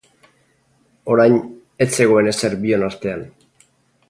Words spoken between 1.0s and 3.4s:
Orain, ez zegoen ezer bion artean.